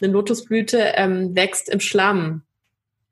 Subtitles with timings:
[0.00, 2.42] eine Lotusblüte ähm, wächst im Schlamm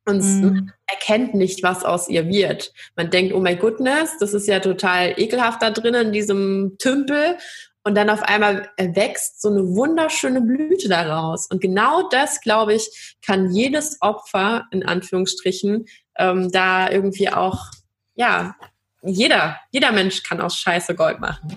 [0.06, 0.72] und mhm.
[0.86, 2.72] erkennt nicht, was aus ihr wird.
[2.94, 7.36] Man denkt, oh my goodness, das ist ja total ekelhaft da drinnen in diesem Tümpel.
[7.82, 11.46] Und dann auf einmal wächst so eine wunderschöne Blüte daraus.
[11.46, 15.86] Und genau das, glaube ich, kann jedes Opfer, in Anführungsstrichen,
[16.18, 17.66] ähm, da irgendwie auch,
[18.14, 18.56] ja,
[19.04, 21.56] jeder, jeder Mensch kann aus Scheiße Gold machen.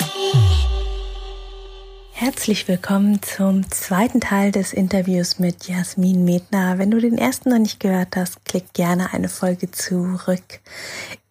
[2.21, 6.77] Herzlich willkommen zum zweiten Teil des Interviews mit Jasmin Medner.
[6.77, 10.59] Wenn du den ersten noch nicht gehört hast, klick gerne eine Folge zurück.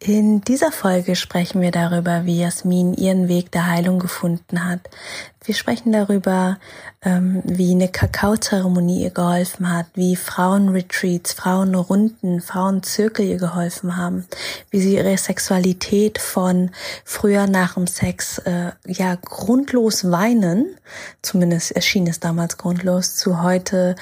[0.00, 4.80] In dieser Folge sprechen wir darüber, wie Jasmin ihren Weg der Heilung gefunden hat.
[5.42, 6.58] Wir sprechen darüber,
[7.00, 14.26] ähm, wie eine Kakaozeremonie ihr geholfen hat, wie Frauenretreats, Frauenrunden, Frauenzirkel ihr geholfen haben,
[14.68, 16.70] wie sie ihre Sexualität von
[17.06, 20.76] früher nach dem Sex äh, ja grundlos weinen,
[21.22, 23.96] zumindest erschien es damals grundlos, zu heute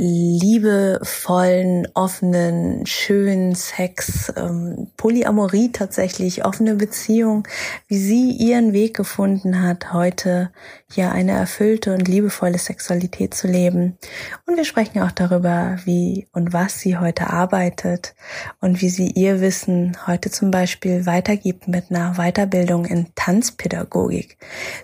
[0.00, 7.46] liebevollen, offenen, schönen Sex, ähm, Polyamorie tatsächlich, offene Beziehung,
[7.86, 10.52] wie sie ihren Weg gefunden hat, heute
[10.94, 13.98] ja eine erfüllte und liebevolle Sexualität zu leben.
[14.46, 18.14] Und wir sprechen auch darüber, wie und was sie heute arbeitet
[18.60, 24.38] und wie sie ihr Wissen heute zum Beispiel weitergibt mit einer Weiterbildung in Tanzpädagogik.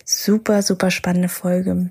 [0.05, 1.91] Super, super spannende Folge.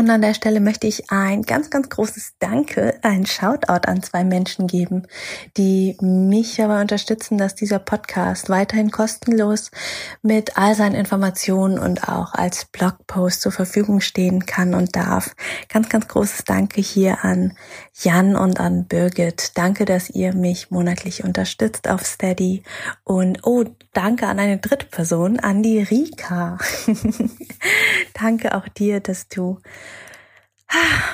[0.00, 4.24] Und an der Stelle möchte ich ein ganz, ganz großes Danke, ein Shoutout an zwei
[4.24, 5.02] Menschen geben,
[5.58, 9.70] die mich dabei unterstützen, dass dieser Podcast weiterhin kostenlos
[10.22, 15.36] mit all seinen Informationen und auch als Blogpost zur Verfügung stehen kann und darf.
[15.68, 17.52] Ganz, ganz großes Danke hier an
[17.92, 19.52] Jan und an Birgit.
[19.58, 22.62] Danke, dass ihr mich monatlich unterstützt auf Steady.
[23.04, 26.56] Und oh, danke an eine dritte Person, an die Rika.
[28.14, 29.58] danke auch dir, dass du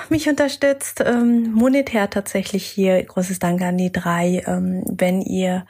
[0.09, 3.03] mich unterstützt, ähm, monetär tatsächlich hier.
[3.03, 4.43] Großes Dank an die drei.
[4.47, 5.67] Ähm, wenn ihr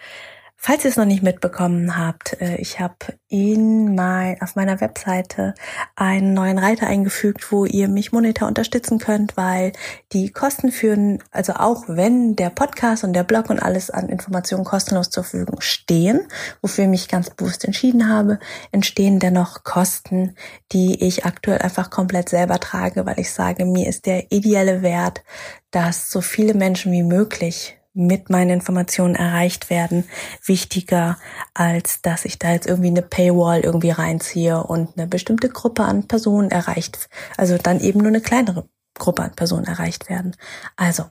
[0.66, 2.97] Falls ihr es noch nicht mitbekommen habt, äh, ich habe
[3.28, 5.54] in mein, auf meiner Webseite
[5.94, 9.71] einen neuen Reiter eingefügt, wo ihr mich monetär unterstützen könnt, weil
[10.12, 14.65] die Kosten führen, also auch wenn der Podcast und der Blog und alles an Informationen
[14.65, 16.27] kostenlos zur Verfügung stehen,
[16.62, 18.41] wofür ich mich ganz bewusst entschieden habe,
[18.72, 20.34] entstehen dennoch Kosten,
[20.72, 25.22] die ich aktuell einfach komplett selber trage, weil ich sage, mir ist der ideelle Wert,
[25.71, 30.05] dass so viele Menschen wie möglich mit meinen Informationen erreicht werden,
[30.45, 31.19] wichtiger,
[31.55, 36.07] als dass ich da jetzt irgendwie eine Paywall irgendwie reinziehe und eine bestimmte Gruppe an
[36.07, 37.09] Personen erreicht,
[37.39, 38.69] also dann eben nur eine kleinere
[38.99, 40.37] Gruppe an Personen erreicht werden.
[40.77, 41.05] Also,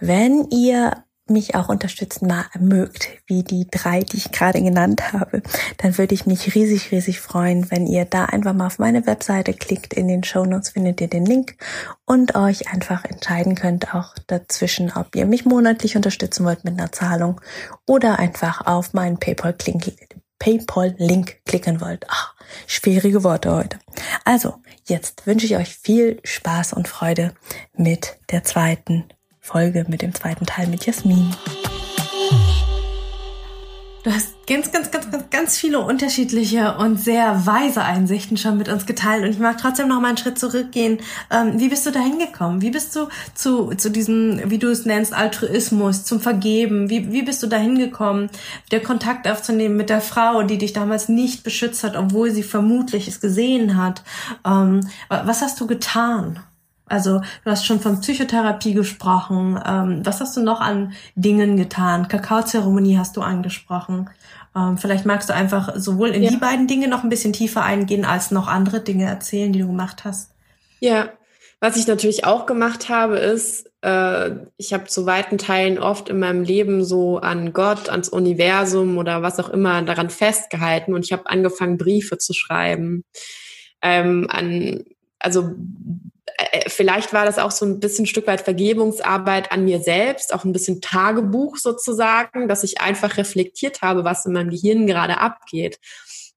[0.00, 5.42] wenn ihr mich auch unterstützen mögt, wie die drei, die ich gerade genannt habe,
[5.78, 9.52] dann würde ich mich riesig, riesig freuen, wenn ihr da einfach mal auf meine Webseite
[9.52, 9.94] klickt.
[9.94, 11.56] In den Show Notes findet ihr den Link
[12.04, 16.92] und euch einfach entscheiden könnt auch dazwischen, ob ihr mich monatlich unterstützen wollt mit einer
[16.92, 17.40] Zahlung
[17.86, 19.94] oder einfach auf meinen PayPal-Link
[20.38, 20.94] PayPal
[21.44, 22.04] klicken wollt.
[22.08, 22.34] Ach,
[22.66, 23.78] schwierige Worte heute.
[24.24, 27.32] Also, jetzt wünsche ich euch viel Spaß und Freude
[27.74, 29.04] mit der zweiten
[29.46, 31.32] Folge mit dem zweiten Teil mit Jasmin.
[34.02, 38.68] Du hast ganz, ganz, ganz, ganz, ganz viele unterschiedliche und sehr weise Einsichten schon mit
[38.68, 39.24] uns geteilt.
[39.24, 40.98] Und ich mag trotzdem noch mal einen Schritt zurückgehen.
[41.30, 42.60] Ähm, wie bist du da hingekommen?
[42.60, 46.90] Wie bist du zu, zu diesem, wie du es nennst, Altruismus, zum Vergeben?
[46.90, 48.30] Wie, wie bist du da hingekommen,
[48.72, 53.06] der Kontakt aufzunehmen mit der Frau, die dich damals nicht beschützt hat, obwohl sie vermutlich
[53.06, 54.02] es gesehen hat?
[54.44, 56.40] Ähm, was hast du getan?
[56.86, 59.60] Also du hast schon von Psychotherapie gesprochen.
[59.66, 62.08] Ähm, was hast du noch an Dingen getan?
[62.08, 64.08] Kakaozeremonie hast du angesprochen.
[64.54, 66.30] Ähm, vielleicht magst du einfach sowohl in ja.
[66.30, 69.66] die beiden Dinge noch ein bisschen tiefer eingehen, als noch andere Dinge erzählen, die du
[69.66, 70.32] gemacht hast.
[70.80, 71.10] Ja,
[71.60, 76.18] was ich natürlich auch gemacht habe, ist, äh, ich habe zu weiten Teilen oft in
[76.18, 81.12] meinem Leben so an Gott, ans Universum oder was auch immer daran festgehalten und ich
[81.12, 83.04] habe angefangen, Briefe zu schreiben.
[83.82, 84.84] Ähm, an,
[85.18, 85.54] also
[86.66, 90.44] vielleicht war das auch so ein bisschen ein Stück weit Vergebungsarbeit an mir selbst, auch
[90.44, 95.78] ein bisschen Tagebuch sozusagen, dass ich einfach reflektiert habe, was in meinem Gehirn gerade abgeht,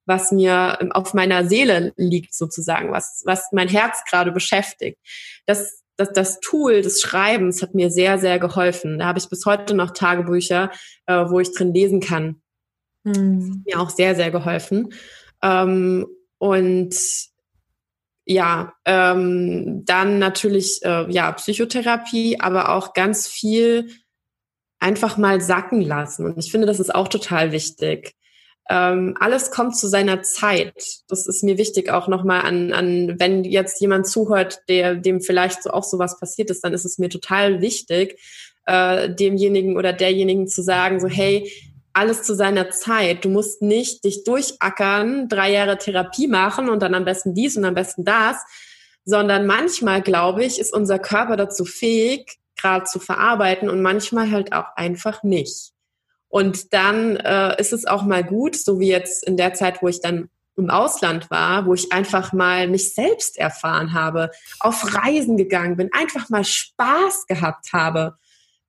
[0.05, 4.97] was mir ähm, auf meiner Seele liegt sozusagen, was, was mein Herz gerade beschäftigt.
[5.45, 8.99] Das, das, das Tool des Schreibens hat mir sehr, sehr geholfen.
[8.99, 10.71] Da habe ich bis heute noch Tagebücher,
[11.07, 12.41] äh, wo ich drin lesen kann.
[13.03, 13.63] Mhm.
[13.65, 14.93] Mir auch sehr, sehr geholfen.
[15.43, 16.07] Ähm,
[16.37, 16.95] und
[18.29, 23.89] ja, ähm, dann natürlich äh, ja Psychotherapie, aber auch ganz viel
[24.79, 26.27] einfach mal sacken lassen.
[26.27, 28.13] Und ich finde, das ist auch total wichtig.
[28.69, 30.75] Ähm, alles kommt zu seiner Zeit.
[31.07, 35.63] Das ist mir wichtig auch nochmal an, an, wenn jetzt jemand zuhört, der dem vielleicht
[35.63, 38.19] so auch sowas passiert ist, dann ist es mir total wichtig,
[38.67, 41.51] äh, demjenigen oder derjenigen zu sagen, so hey,
[41.93, 43.25] alles zu seiner Zeit.
[43.25, 47.65] Du musst nicht dich durchackern, drei Jahre Therapie machen und dann am besten dies und
[47.65, 48.37] am besten das,
[49.05, 54.53] sondern manchmal, glaube ich, ist unser Körper dazu fähig, gerade zu verarbeiten und manchmal halt
[54.53, 55.71] auch einfach nicht.
[56.27, 59.87] Und dann äh, ist es auch mal gut, so wie jetzt in der Zeit, wo
[59.87, 65.37] ich dann im Ausland war, wo ich einfach mal mich selbst erfahren habe, auf Reisen
[65.37, 68.17] gegangen bin, einfach mal Spaß gehabt habe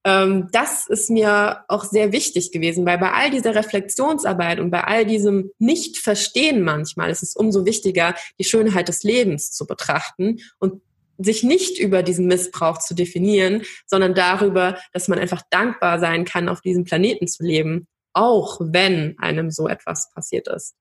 [0.02, 5.04] das ist mir auch sehr wichtig gewesen, weil bei all dieser Reflexionsarbeit und bei all
[5.04, 10.80] diesem Nicht-Verstehen manchmal ist es umso wichtiger, die Schönheit des Lebens zu betrachten und
[11.18, 16.48] sich nicht über diesen Missbrauch zu definieren, sondern darüber, dass man einfach dankbar sein kann,
[16.48, 20.74] auf diesem Planeten zu leben, auch wenn einem so etwas passiert ist.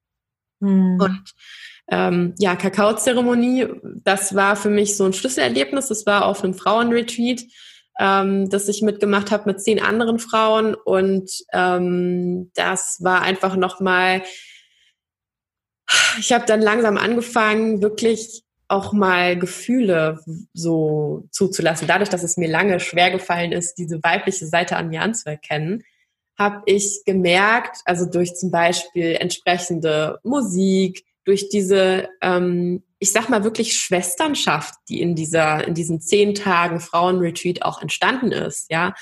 [0.62, 0.98] Hm.
[1.00, 1.24] Und
[1.92, 3.68] ähm, ja, Kakaozeremonie,
[4.04, 5.88] das war für mich so ein Schlüsselerlebnis.
[5.88, 7.42] Das war auf einem Frauenretreat
[8.00, 10.74] ähm, das ich mitgemacht habe mit zehn anderen Frauen.
[10.74, 14.24] Und ähm, das war einfach nochmal,
[16.20, 20.20] ich habe dann langsam angefangen, wirklich auch mal Gefühle
[20.54, 21.88] so zuzulassen.
[21.88, 25.84] Dadurch, dass es mir lange schwer gefallen ist, diese weibliche Seite an mir anzuerkennen,
[26.38, 33.44] habe ich gemerkt, also durch zum Beispiel entsprechende Musik, durch diese ähm, ich sag mal
[33.44, 38.94] wirklich Schwesternschaft, die in dieser, in diesen zehn Tagen Frauenretreat auch entstanden ist, ja,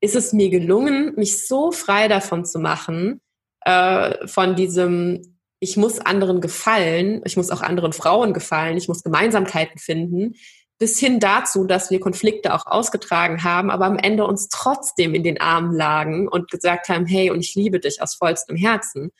[0.00, 3.20] ist es mir gelungen, mich so frei davon zu machen,
[3.64, 9.02] äh, von diesem, ich muss anderen gefallen, ich muss auch anderen Frauen gefallen, ich muss
[9.02, 10.34] Gemeinsamkeiten finden,
[10.78, 15.22] bis hin dazu, dass wir Konflikte auch ausgetragen haben, aber am Ende uns trotzdem in
[15.22, 19.12] den Armen lagen und gesagt haben, hey, und ich liebe dich aus vollstem Herzen.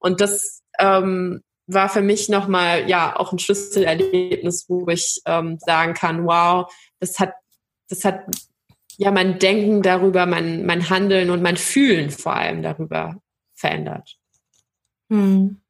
[0.00, 5.94] Und das ähm, war für mich nochmal ja auch ein Schlüsselerlebnis, wo ich ähm, sagen
[5.94, 7.32] kann, wow, das hat,
[7.88, 8.24] das hat
[8.96, 13.16] ja mein Denken darüber, mein, mein Handeln und mein Fühlen vor allem darüber
[13.54, 14.16] verändert.
[15.10, 15.60] Hm.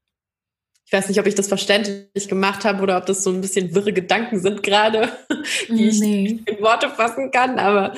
[0.87, 3.75] Ich weiß nicht, ob ich das verständlich gemacht habe oder ob das so ein bisschen
[3.75, 5.11] wirre Gedanken sind gerade,
[5.69, 6.26] die nee.
[6.26, 7.94] ich in Worte fassen kann, aber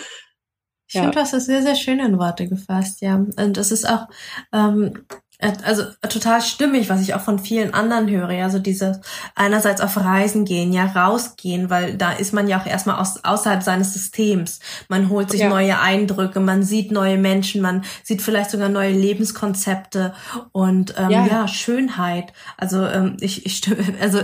[0.89, 1.03] ich ja.
[1.03, 3.17] finde, du hast das sehr, sehr schön in Worte gefasst, ja.
[3.17, 4.07] Und es ist auch,
[4.53, 8.31] ähm, äh, also total stimmig, was ich auch von vielen anderen höre.
[8.31, 9.01] Ja, so dieses
[9.35, 13.63] einerseits auf Reisen gehen, ja, rausgehen, weil da ist man ja auch erstmal aus, außerhalb
[13.63, 14.61] seines Systems.
[14.89, 15.49] Man holt sich ja.
[15.49, 20.15] neue Eindrücke, man sieht neue Menschen, man sieht vielleicht sogar neue Lebenskonzepte
[20.53, 21.27] und ähm, ja.
[21.27, 22.33] ja Schönheit.
[22.57, 24.21] Also ähm, ich, ich stimme, also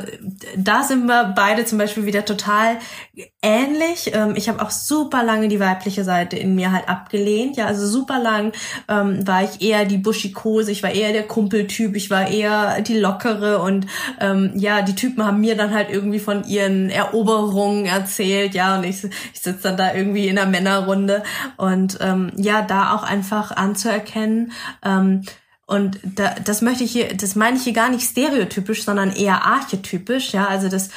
[0.57, 2.79] da sind wir beide zum Beispiel wieder total
[3.43, 4.13] ähnlich.
[4.15, 7.59] Ähm, ich habe auch super lange die weibliche Seite in mir halt abgelehnt.
[7.59, 8.53] Ja, also super lang
[8.89, 12.81] ähm, war ich eher die Buschikose, ich war eher eher der Kumpeltyp, ich war eher
[12.81, 13.87] die lockere und
[14.21, 18.85] ähm, ja, die Typen haben mir dann halt irgendwie von ihren Eroberungen erzählt, ja, und
[18.85, 21.23] ich, ich sitze dann da irgendwie in der Männerrunde.
[21.57, 24.53] Und ähm, ja, da auch einfach anzuerkennen,
[24.85, 25.23] ähm,
[25.73, 29.47] und da, das möchte ich hier, das meine ich hier gar nicht stereotypisch, sondern eher
[29.47, 30.91] archetypisch, ja, also dass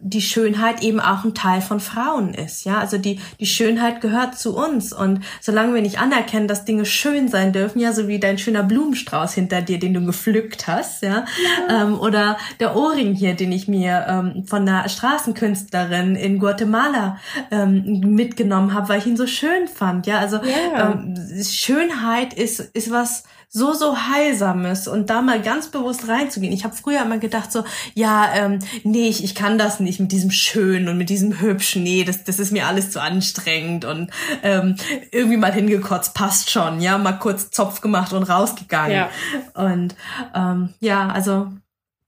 [0.00, 4.38] die Schönheit eben auch ein Teil von Frauen ist, ja, also die, die Schönheit gehört
[4.38, 4.92] zu uns.
[4.92, 8.62] Und solange wir nicht anerkennen, dass Dinge schön sein dürfen, ja, so wie dein schöner
[8.62, 11.24] Blumenstrauß hinter dir, den du gepflückt hast, ja,
[11.68, 11.84] ja.
[11.84, 17.18] Ähm, oder der Ohrring hier, den ich mir ähm, von einer Straßenkünstlerin in Guatemala
[17.50, 20.92] ähm, mitgenommen habe, weil ich ihn so schön fand, ja, also ja.
[20.92, 26.52] Ähm, Schönheit ist, ist was, so, so heilsames und da mal ganz bewusst reinzugehen.
[26.52, 27.64] Ich habe früher immer gedacht so,
[27.94, 31.82] ja, ähm, nee, ich, ich kann das nicht mit diesem Schönen und mit diesem Hübschen.
[31.82, 34.10] Nee, das, das ist mir alles zu anstrengend und
[34.42, 34.76] ähm,
[35.10, 36.80] irgendwie mal hingekotzt, passt schon.
[36.80, 38.92] Ja, mal kurz Zopf gemacht und rausgegangen.
[38.92, 39.10] Ja.
[39.54, 39.94] Und
[40.34, 41.48] ähm, ja, also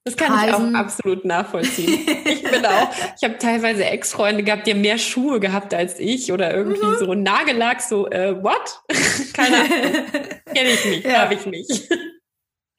[0.05, 0.71] das kann Reisen.
[0.71, 2.07] ich auch absolut nachvollziehen.
[2.31, 6.33] Ich bin auch, ich habe teilweise Ex-Freunde gehabt, die haben mehr Schuhe gehabt als ich
[6.33, 6.97] oder irgendwie mhm.
[6.99, 8.83] so Nagellack, so, äh, what?
[9.35, 9.71] Keine Ahnung.
[10.55, 11.19] Kenne ich nicht, ja.
[11.21, 11.89] habe ich nicht.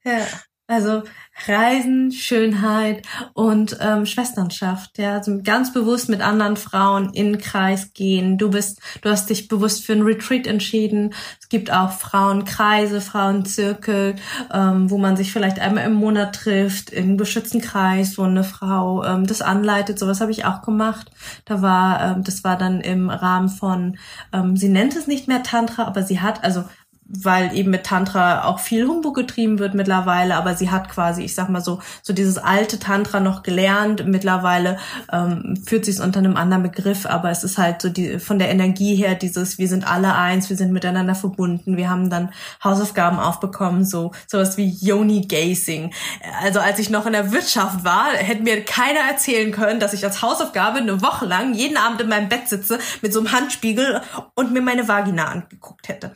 [0.03, 0.27] Ja,
[0.71, 1.03] also
[1.47, 4.97] Reisen, Schönheit und ähm, Schwesternschaft.
[4.97, 8.37] Ja, also ganz bewusst mit anderen Frauen in den Kreis gehen.
[8.37, 11.13] Du bist, du hast dich bewusst für ein Retreat entschieden.
[11.39, 14.15] Es gibt auch Frauenkreise, Frauenzirkel,
[14.53, 18.43] ähm, wo man sich vielleicht einmal im Monat trifft, in einem geschützten Kreis, wo eine
[18.43, 19.97] Frau ähm, das anleitet.
[19.97, 21.11] Sowas habe ich auch gemacht.
[21.45, 23.97] Da war, ähm, das war dann im Rahmen von,
[24.31, 26.65] ähm, sie nennt es nicht mehr Tantra, aber sie hat, also
[27.13, 31.35] weil eben mit Tantra auch viel Humbug getrieben wird mittlerweile, aber sie hat quasi, ich
[31.35, 34.05] sag mal so, so dieses alte Tantra noch gelernt.
[34.05, 34.77] Mittlerweile
[35.11, 38.39] ähm, führt sie es unter einem anderen Begriff, aber es ist halt so die von
[38.39, 41.77] der Energie her dieses, wir sind alle eins, wir sind miteinander verbunden.
[41.77, 42.31] Wir haben dann
[42.63, 45.93] Hausaufgaben aufbekommen, so sowas wie Yoni Gazing.
[46.41, 50.03] Also als ich noch in der Wirtschaft war, hätte mir keiner erzählen können, dass ich
[50.03, 54.01] als Hausaufgabe eine Woche lang jeden Abend in meinem Bett sitze mit so einem Handspiegel
[54.35, 56.11] und mir meine Vagina angeguckt hätte.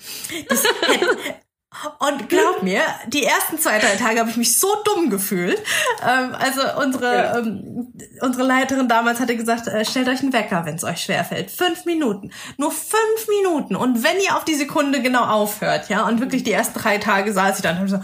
[0.49, 0.63] Das
[1.99, 5.61] und glaub mir, die ersten zwei, drei Tage habe ich mich so dumm gefühlt.
[6.07, 7.37] Ähm, also unsere, ja.
[7.37, 11.51] ähm, unsere Leiterin damals hatte gesagt, äh, stellt euch einen Wecker, wenn es euch schwerfällt.
[11.51, 12.31] Fünf Minuten.
[12.57, 13.75] Nur fünf Minuten.
[13.75, 17.33] Und wenn ihr auf die Sekunde genau aufhört, ja, und wirklich die ersten drei Tage
[17.33, 17.99] saß ich dann und habe so,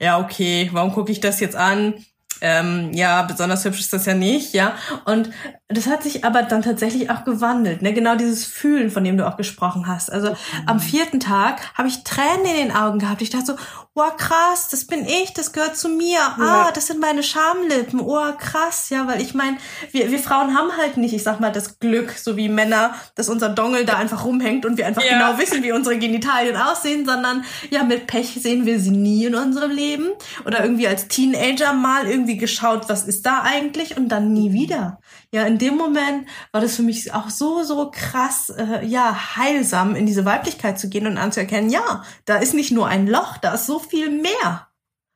[0.00, 2.04] ja, okay, warum gucke ich das jetzt an?
[2.40, 4.74] Ähm, ja, besonders hübsch ist das ja nicht, ja.
[5.04, 5.30] Und
[5.68, 7.92] das hat sich aber dann tatsächlich auch gewandelt, ne?
[7.92, 10.10] Genau dieses Fühlen, von dem du auch gesprochen hast.
[10.10, 10.36] Also mhm.
[10.66, 13.22] am vierten Tag habe ich Tränen in den Augen gehabt.
[13.22, 13.56] Ich dachte so,
[13.94, 16.18] wow, krass, das bin ich, das gehört zu mir.
[16.18, 16.36] Ja.
[16.38, 18.00] Ah, das sind meine Schamlippen.
[18.00, 19.58] Oh, krass, ja, weil ich meine,
[19.90, 23.28] wir, wir Frauen haben halt nicht, ich sag mal, das Glück, so wie Männer, dass
[23.28, 25.12] unser Dongel da einfach rumhängt und wir einfach ja.
[25.12, 29.34] genau wissen, wie unsere Genitalien aussehen, sondern ja, mit Pech sehen wir sie nie in
[29.34, 30.08] unserem Leben.
[30.46, 35.00] Oder irgendwie als Teenager mal irgendwie geschaut, was ist da eigentlich und dann nie wieder.
[35.32, 39.94] Ja, in dem Moment war das für mich auch so, so krass, äh, ja, heilsam,
[39.94, 43.54] in diese Weiblichkeit zu gehen und anzuerkennen, ja, da ist nicht nur ein Loch, da
[43.54, 44.66] ist so viel mehr.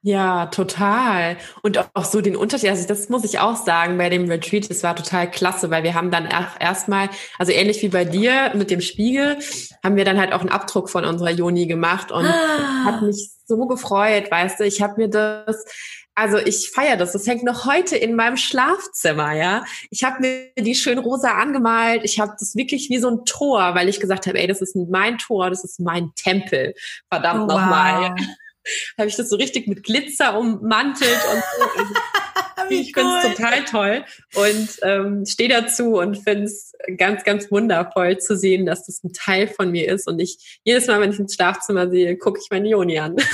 [0.06, 1.38] Ja, total.
[1.62, 4.82] Und auch so den Unterschied, also das muss ich auch sagen bei dem Retreat, es
[4.82, 6.28] war total klasse, weil wir haben dann
[6.60, 9.38] erstmal, also ähnlich wie bei dir mit dem Spiegel,
[9.82, 12.84] haben wir dann halt auch einen Abdruck von unserer Joni gemacht und ah.
[12.84, 15.64] hat mich so gefreut, weißt du, ich habe mir das
[16.14, 17.12] also ich feiere das.
[17.12, 19.64] Das hängt noch heute in meinem Schlafzimmer, ja.
[19.90, 22.02] Ich habe mir die schön rosa angemalt.
[22.04, 24.76] Ich habe das wirklich wie so ein Tor, weil ich gesagt habe, ey, das ist
[24.76, 26.74] mein Tor, das ist mein Tempel.
[27.10, 28.10] Verdammt oh, nochmal.
[28.10, 28.26] Wow.
[28.98, 32.70] habe ich das so richtig mit Glitzer ummantelt und so.
[32.70, 34.04] ich finde es total toll
[34.34, 39.12] und ähm, stehe dazu und finde es ganz, ganz wundervoll zu sehen, dass das ein
[39.12, 40.08] Teil von mir ist.
[40.08, 43.16] Und ich jedes Mal, wenn ich ins Schlafzimmer sehe, gucke ich meine Joni an.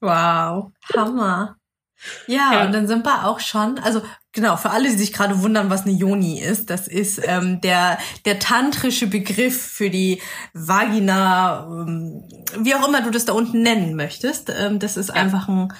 [0.00, 1.56] Wow, Hammer.
[2.26, 4.02] Ja, ja, und dann sind wir auch schon, also
[4.34, 7.98] genau, für alle, die sich gerade wundern, was eine Yoni ist, das ist ähm, der,
[8.24, 10.20] der tantrische Begriff für die
[10.52, 12.24] Vagina, ähm,
[12.58, 14.50] wie auch immer du das da unten nennen möchtest.
[14.50, 15.14] Ähm, das ist ja.
[15.14, 15.72] einfach ein,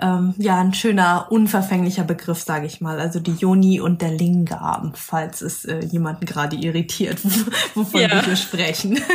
[0.00, 3.00] ähm, ja, ein schöner, unverfänglicher Begriff, sage ich mal.
[3.00, 7.20] Also die Yoni und der Lingam, falls es äh, jemanden gerade irritiert,
[7.74, 8.10] wovon ja.
[8.10, 9.00] wir hier sprechen.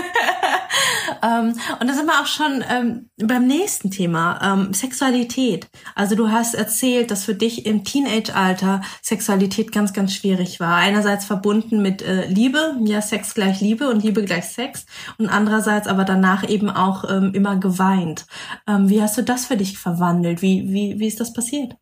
[1.23, 5.67] ähm, und da sind wir auch schon ähm, beim nächsten Thema, ähm, Sexualität.
[5.95, 10.75] Also du hast erzählt, dass für dich im Teenage-Alter Sexualität ganz, ganz schwierig war.
[10.75, 14.85] Einerseits verbunden mit äh, Liebe, ja, Sex gleich Liebe und Liebe gleich Sex.
[15.17, 18.25] Und andererseits aber danach eben auch ähm, immer geweint.
[18.67, 20.41] Ähm, wie hast du das für dich verwandelt?
[20.41, 21.75] Wie, wie, wie ist das passiert?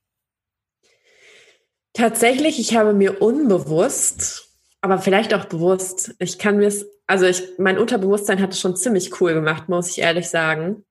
[1.93, 4.52] Tatsächlich, ich habe mir unbewusst,
[4.83, 8.75] aber vielleicht auch bewusst, ich kann mir es also ich, mein Unterbewusstsein hat es schon
[8.75, 10.85] ziemlich cool gemacht, muss ich ehrlich sagen.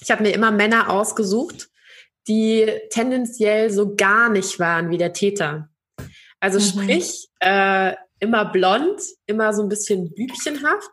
[0.00, 1.68] Ich habe mir immer Männer ausgesucht,
[2.26, 5.68] die tendenziell so gar nicht waren wie der Täter.
[6.40, 6.62] Also mhm.
[6.62, 10.90] sprich, äh, immer blond, immer so ein bisschen bübchenhaft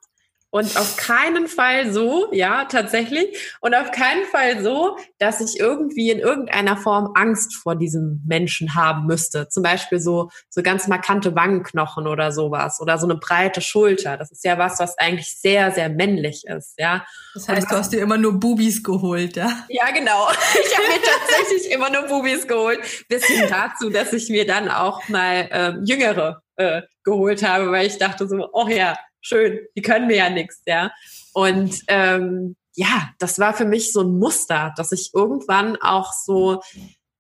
[0.54, 3.56] und auf keinen Fall so, ja, tatsächlich.
[3.60, 8.76] Und auf keinen Fall so, dass ich irgendwie in irgendeiner Form Angst vor diesem Menschen
[8.76, 9.50] haben müsste.
[9.50, 12.80] Zum Beispiel so, so ganz markante Wangenknochen oder sowas.
[12.80, 14.16] Oder so eine breite Schulter.
[14.16, 17.04] Das ist ja was, was eigentlich sehr, sehr männlich ist, ja.
[17.34, 19.50] Das heißt, du hast dir immer nur Bubis geholt, ja?
[19.70, 20.30] Ja, genau.
[20.66, 22.80] Ich habe mir tatsächlich immer nur Bubis geholt.
[23.10, 27.88] Bis hin dazu, dass ich mir dann auch mal ähm, jüngere äh, geholt habe, weil
[27.88, 30.92] ich dachte so, oh ja, schön, die können mir ja nichts, ja.
[31.34, 36.62] Und ähm, ja, das war für mich so ein Muster, dass ich irgendwann auch so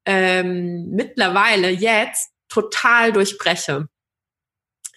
[0.05, 3.87] ähm, mittlerweile jetzt total durchbreche.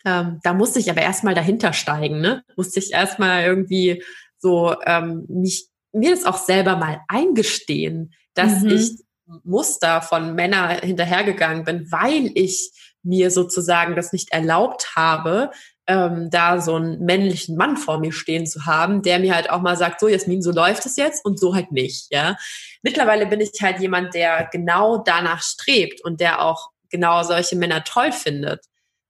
[0.04, 2.44] Ähm, da musste ich aber erstmal dahinter steigen, ne?
[2.56, 4.02] Musste ich erstmal irgendwie
[4.38, 8.70] so ähm, mich, mir das auch selber mal eingestehen, dass mhm.
[8.70, 9.06] ich
[9.42, 12.70] Muster von Männern hinterhergegangen bin, weil ich
[13.02, 15.50] mir sozusagen das nicht erlaubt habe,
[15.86, 19.60] ähm, da so einen männlichen Mann vor mir stehen zu haben, der mir halt auch
[19.60, 22.36] mal sagt, so Jasmin, so läuft es jetzt und so halt nicht, ja.
[22.82, 27.84] Mittlerweile bin ich halt jemand, der genau danach strebt und der auch genau solche Männer
[27.84, 28.64] toll findet,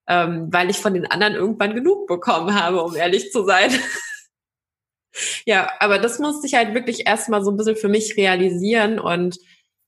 [0.06, 3.70] ähm, weil ich von den anderen irgendwann genug bekommen habe, um ehrlich zu sein.
[5.46, 9.38] ja, aber das musste ich halt wirklich erstmal so ein bisschen für mich realisieren und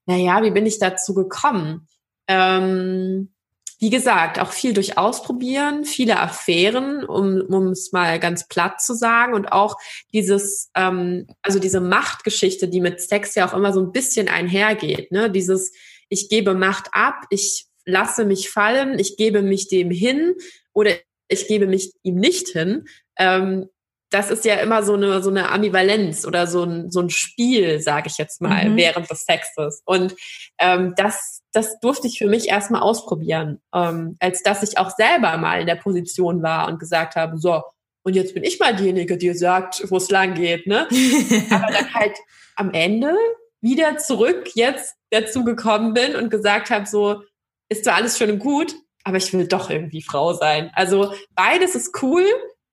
[0.06, 1.86] naja, wie bin ich dazu gekommen?
[2.28, 3.34] Ähm,
[3.78, 9.34] wie gesagt, auch viel durch Ausprobieren, viele Affären, um es mal ganz platt zu sagen.
[9.34, 9.76] Und auch
[10.12, 15.12] dieses, ähm, also diese Machtgeschichte, die mit Sex ja auch immer so ein bisschen einhergeht.
[15.12, 15.30] Ne?
[15.30, 15.72] Dieses,
[16.08, 20.34] ich gebe Macht ab, ich lasse mich fallen, ich gebe mich dem hin
[20.72, 20.92] oder
[21.28, 22.86] ich gebe mich ihm nicht hin.
[23.16, 23.68] Ähm,
[24.10, 27.80] das ist ja immer so eine, so eine Ambivalenz oder so ein, so ein Spiel,
[27.80, 28.76] sage ich jetzt mal, mhm.
[28.76, 29.82] während des Sexes.
[29.84, 30.16] Und
[30.58, 35.36] ähm, das, das durfte ich für mich erstmal ausprobieren, ähm, als dass ich auch selber
[35.38, 37.62] mal in der Position war und gesagt habe, so,
[38.04, 40.86] und jetzt bin ich mal diejenige, die sagt, wo es lang geht, ne?
[41.50, 42.16] Aber dann halt
[42.54, 43.14] am Ende
[43.60, 47.22] wieder zurück jetzt dazu gekommen bin und gesagt habe, so,
[47.68, 48.74] ist zwar alles schön und gut,
[49.04, 50.70] aber ich will doch irgendwie Frau sein.
[50.74, 52.24] Also beides ist cool,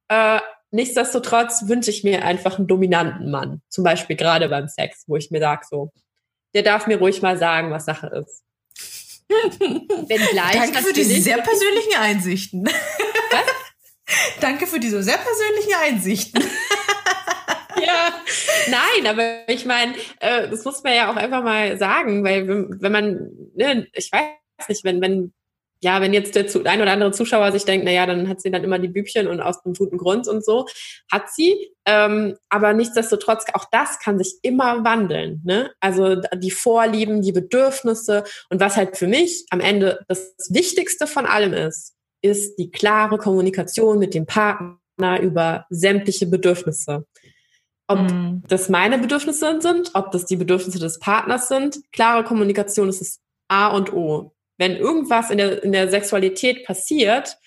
[0.10, 0.40] äh,
[0.72, 3.62] Nichtsdestotrotz wünsche ich mir einfach einen dominanten Mann.
[3.70, 5.90] Zum Beispiel gerade beim Sex, wo ich mir sage so,
[6.54, 8.45] der darf mir ruhig mal sagen, was Sache ist.
[9.30, 12.66] Wenn gleich Danke für diese sehr persönlichen Einsichten.
[12.66, 13.46] Was?
[14.40, 16.44] Danke für diese sehr persönlichen Einsichten.
[17.84, 18.14] ja,
[18.68, 22.92] nein, aber ich meine, äh, das muss man ja auch einfach mal sagen, weil wenn,
[22.92, 25.34] man, ne, ich weiß nicht, wenn, wenn
[25.86, 28.50] ja, wenn jetzt der ein oder andere Zuschauer sich denkt, na ja, dann hat sie
[28.50, 30.66] dann immer die Bübchen und aus einem guten Grund und so,
[31.12, 31.76] hat sie.
[31.86, 35.44] Ähm, aber nichtsdestotrotz, auch das kann sich immer wandeln.
[35.46, 35.70] Ne?
[35.80, 41.28] Also die Vorlieben, die Bedürfnisse und was halt für mich am Ende das Wichtigste von
[41.28, 47.06] allem ist, ist die klare Kommunikation mit dem Partner über sämtliche Bedürfnisse.
[47.88, 48.42] Ob mm.
[48.48, 53.20] das meine Bedürfnisse sind, ob das die Bedürfnisse des Partners sind, klare Kommunikation ist das
[53.50, 57.38] A und O wenn irgendwas in der, in der Sexualität passiert,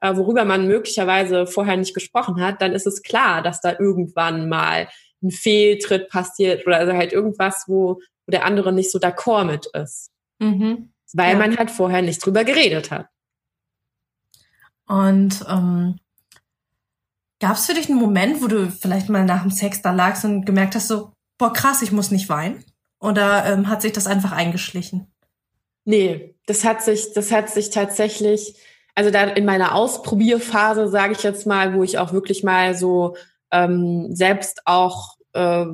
[0.00, 4.48] äh, worüber man möglicherweise vorher nicht gesprochen hat, dann ist es klar, dass da irgendwann
[4.48, 4.88] mal
[5.22, 9.66] ein Fehltritt passiert oder also halt irgendwas, wo, wo der andere nicht so d'accord mit
[9.66, 10.10] ist.
[10.38, 10.92] Mhm.
[11.12, 11.38] Weil ja.
[11.38, 13.08] man halt vorher nicht drüber geredet hat.
[14.86, 15.98] Und ähm,
[17.40, 20.24] gab es für dich einen Moment, wo du vielleicht mal nach dem Sex da lagst
[20.24, 22.64] und gemerkt hast, so, boah, krass, ich muss nicht weinen?
[23.00, 25.12] Oder ähm, hat sich das einfach eingeschlichen?
[25.88, 28.54] Nee, das hat sich, das hat sich tatsächlich,
[28.94, 33.16] also da in meiner Ausprobierphase, sage ich jetzt mal, wo ich auch wirklich mal so
[33.50, 35.64] ähm, selbst auch, äh,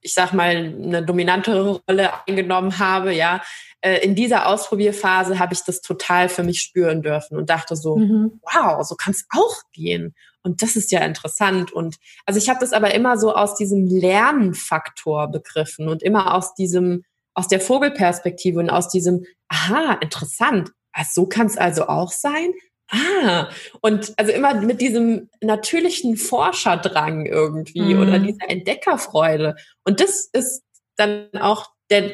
[0.00, 3.40] ich sag mal, eine dominantere Rolle eingenommen habe, ja,
[3.82, 7.98] äh, in dieser Ausprobierphase habe ich das total für mich spüren dürfen und dachte so,
[7.98, 8.40] mhm.
[8.52, 10.16] wow, so kann es auch gehen.
[10.42, 11.70] Und das ist ja interessant.
[11.70, 16.54] Und also ich habe das aber immer so aus diesem Lernfaktor begriffen und immer aus
[16.54, 17.04] diesem,
[17.36, 22.52] aus der Vogelperspektive und aus diesem, aha, interessant, also so kann es also auch sein.
[22.88, 23.48] Ah,
[23.80, 28.00] und also immer mit diesem natürlichen Forscherdrang irgendwie mhm.
[28.00, 29.56] oder dieser Entdeckerfreude.
[29.84, 30.62] Und das ist
[30.96, 32.12] dann auch der,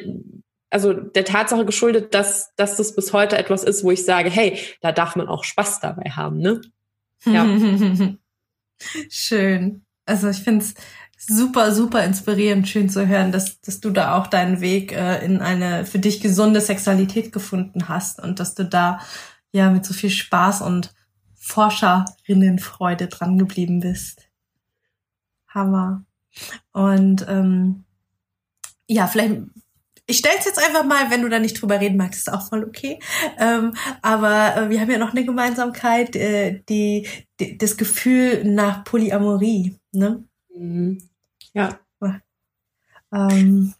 [0.69, 4.59] also der Tatsache geschuldet, dass, dass das bis heute etwas ist, wo ich sage, hey,
[4.81, 6.59] da darf man auch Spaß dabei haben, ne?
[7.25, 7.45] Ja.
[9.09, 9.85] Schön.
[10.05, 10.73] Also ich finde es
[11.27, 15.41] super, super inspirierend, schön zu hören, dass, dass du da auch deinen Weg äh, in
[15.41, 18.99] eine für dich gesunde Sexualität gefunden hast und dass du da
[19.51, 20.93] ja mit so viel Spaß und
[21.35, 24.29] Forscherinnenfreude dran geblieben bist.
[25.47, 26.05] Hammer.
[26.71, 27.83] Und ähm,
[28.87, 29.41] ja, vielleicht
[30.05, 32.63] ich stell's jetzt einfach mal, wenn du da nicht drüber reden magst, ist auch voll
[32.65, 32.99] okay.
[33.39, 37.07] Ähm, aber äh, wir haben ja noch eine Gemeinsamkeit, äh, die,
[37.39, 39.77] die das Gefühl nach Polyamorie.
[39.93, 40.25] Ne?
[40.53, 40.97] Mhm.
[41.53, 41.79] Ja.
[43.13, 43.73] Ähm,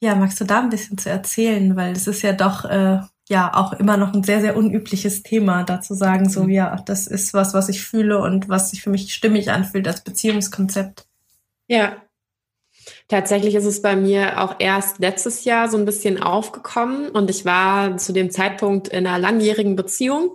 [0.00, 3.54] ja, magst du da ein bisschen zu erzählen, weil es ist ja doch äh, ja
[3.54, 6.50] auch immer noch ein sehr sehr unübliches Thema, da zu sagen, so mhm.
[6.50, 10.04] ja, das ist was, was ich fühle und was sich für mich stimmig anfühlt als
[10.04, 11.06] Beziehungskonzept.
[11.66, 11.96] Ja,
[13.08, 17.44] Tatsächlich ist es bei mir auch erst letztes Jahr so ein bisschen aufgekommen und ich
[17.44, 20.30] war zu dem Zeitpunkt in einer langjährigen Beziehung,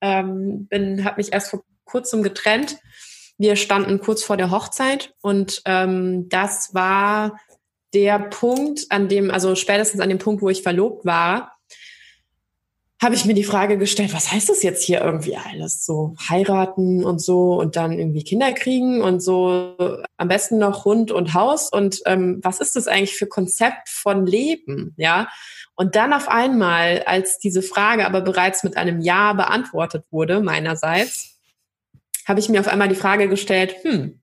[0.00, 2.78] ähm, bin, habe mich erst vor kurzem getrennt
[3.38, 7.38] wir standen kurz vor der Hochzeit und ähm, das war
[7.94, 11.58] der Punkt, an dem, also spätestens an dem Punkt, wo ich verlobt war,
[13.00, 15.86] habe ich mir die Frage gestellt, was heißt das jetzt hier irgendwie alles?
[15.86, 19.76] So heiraten und so und dann irgendwie Kinder kriegen und so
[20.16, 24.26] am besten noch Hund und Haus und ähm, was ist das eigentlich für Konzept von
[24.26, 24.94] Leben?
[24.96, 25.28] Ja.
[25.76, 31.37] Und dann auf einmal, als diese Frage aber bereits mit einem Ja beantwortet wurde, meinerseits,
[32.28, 34.20] habe ich mir auf einmal die Frage gestellt, hm,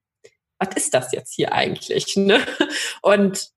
[0.60, 2.16] was ist das jetzt hier eigentlich?
[2.16, 2.40] Ne?
[3.02, 3.50] Und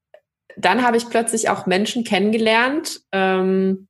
[0.56, 3.88] dann habe ich plötzlich auch Menschen kennengelernt, ähm,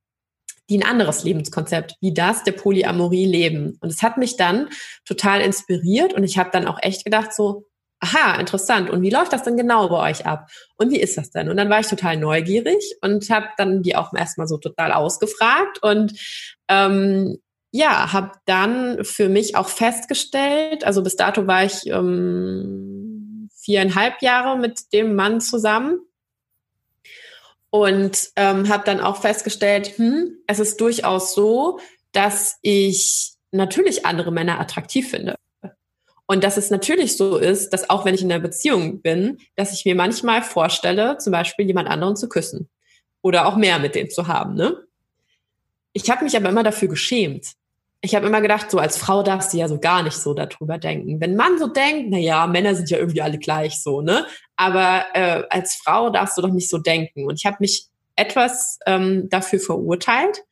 [0.69, 3.79] die ein anderes Lebenskonzept wie das der Polyamorie leben.
[3.81, 4.69] Und es hat mich dann
[5.07, 7.65] total inspiriert und ich habe dann auch echt gedacht so,
[8.01, 8.91] aha, interessant.
[8.91, 10.51] Und wie läuft das denn genau bei euch ab?
[10.77, 11.49] Und wie ist das denn?
[11.49, 15.83] Und dann war ich total neugierig und habe dann die auch erstmal so total ausgefragt
[15.83, 16.13] und
[16.69, 17.39] ähm,
[17.71, 24.59] ja, habe dann für mich auch festgestellt, also bis dato war ich ähm, viereinhalb Jahre
[24.59, 26.01] mit dem Mann zusammen
[27.71, 31.79] und ähm, habe dann auch festgestellt, hm, es ist durchaus so,
[32.13, 35.37] dass ich natürlich andere Männer attraktiv finde.
[36.27, 39.73] Und dass es natürlich so ist, dass auch wenn ich in einer Beziehung bin, dass
[39.73, 42.69] ich mir manchmal vorstelle, zum Beispiel jemand anderen zu küssen
[43.23, 44.55] oder auch mehr mit dem zu haben.
[44.55, 44.77] Ne?
[46.03, 47.55] Ich habe mich aber immer dafür geschämt.
[48.01, 50.79] Ich habe immer gedacht, so als Frau darfst du ja so gar nicht so darüber
[50.79, 51.21] denken.
[51.21, 54.25] Wenn man so denkt, na ja, Männer sind ja irgendwie alle gleich so, ne?
[54.55, 57.25] Aber äh, als Frau darfst du doch nicht so denken.
[57.25, 60.45] Und ich habe mich etwas ähm, dafür verurteilt,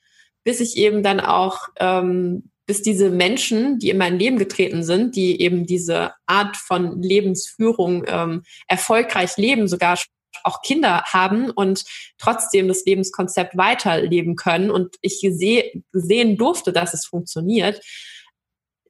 [0.42, 5.14] bis ich eben dann auch ähm, bis diese Menschen, die in mein Leben getreten sind,
[5.14, 9.96] die eben diese Art von Lebensführung ähm, erfolgreich leben, sogar
[10.44, 11.84] auch Kinder haben und
[12.18, 17.80] trotzdem das Lebenskonzept weiterleben können und ich gese sehen durfte, dass es funktioniert,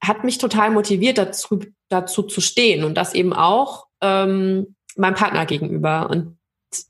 [0.03, 5.47] hat mich total motiviert, dazu, dazu zu stehen und das eben auch ähm, meinem Partner
[5.47, 6.11] gegenüber.
[6.11, 6.39] Und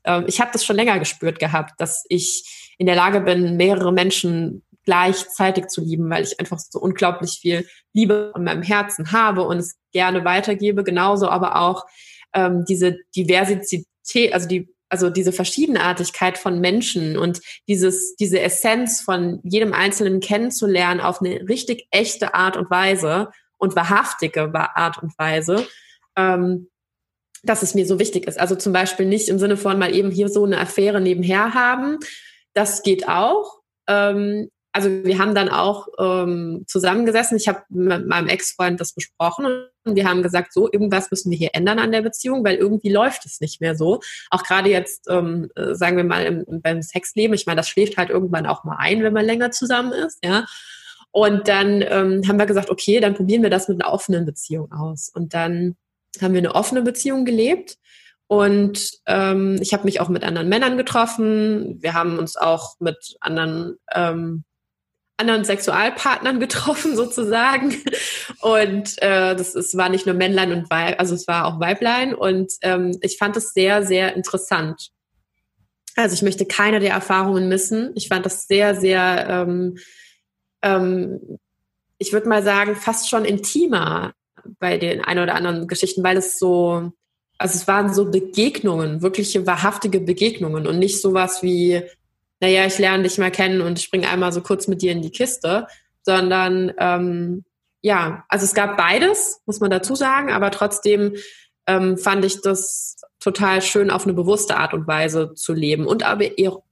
[0.03, 3.91] äh, ich habe das schon länger gespürt gehabt, dass ich in der Lage bin, mehrere
[3.91, 9.43] Menschen gleichzeitig zu lieben, weil ich einfach so unglaublich viel Liebe in meinem Herzen habe
[9.43, 10.83] und es gerne weitergebe.
[10.83, 11.85] Genauso aber auch
[12.33, 13.85] ähm, diese Diversität,
[14.33, 21.01] also die also diese Verschiedenartigkeit von Menschen und dieses, diese Essenz von jedem Einzelnen kennenzulernen
[21.01, 25.67] auf eine richtig echte Art und Weise und wahrhaftige Art und Weise,
[26.15, 26.69] ähm,
[27.43, 28.39] dass es mir so wichtig ist.
[28.39, 31.97] Also zum Beispiel nicht im Sinne von mal eben hier so eine Affäre nebenher haben.
[32.53, 33.59] Das geht auch.
[33.87, 37.35] Ähm, also wir haben dann auch ähm, zusammengesessen.
[37.35, 39.47] Ich habe mit meinem Ex-Freund das besprochen
[39.83, 42.91] und wir haben gesagt, so, irgendwas müssen wir hier ändern an der Beziehung, weil irgendwie
[42.91, 44.01] läuft es nicht mehr so.
[44.29, 47.97] Auch gerade jetzt, ähm, äh, sagen wir mal, im, beim Sexleben, ich meine, das schläft
[47.97, 50.45] halt irgendwann auch mal ein, wenn man länger zusammen ist, ja.
[51.09, 54.71] Und dann ähm, haben wir gesagt, okay, dann probieren wir das mit einer offenen Beziehung
[54.71, 55.09] aus.
[55.11, 55.75] Und dann
[56.21, 57.77] haben wir eine offene Beziehung gelebt.
[58.27, 61.81] Und ähm, ich habe mich auch mit anderen Männern getroffen.
[61.81, 64.43] Wir haben uns auch mit anderen ähm,
[65.17, 67.75] anderen Sexualpartnern getroffen sozusagen
[68.41, 72.13] und äh, das ist, war nicht nur Männlein und Weib, also es war auch Weiblein
[72.13, 74.91] und ähm, ich fand es sehr, sehr interessant.
[75.97, 77.91] Also ich möchte keine der Erfahrungen missen.
[77.95, 79.77] Ich fand das sehr, sehr, ähm,
[80.61, 81.39] ähm,
[81.97, 84.13] ich würde mal sagen, fast schon intimer
[84.59, 86.91] bei den ein oder anderen Geschichten, weil es so,
[87.39, 91.81] also es waren so Begegnungen, wirkliche wahrhaftige Begegnungen und nicht sowas wie
[92.39, 95.11] naja, ich lerne dich mal kennen und springe einmal so kurz mit dir in die
[95.11, 95.67] Kiste,
[96.03, 97.43] sondern ähm,
[97.81, 101.15] ja, also es gab beides, muss man dazu sagen, aber trotzdem
[101.67, 106.03] ähm, fand ich das total schön, auf eine bewusste Art und Weise zu leben und
[106.03, 106.25] aber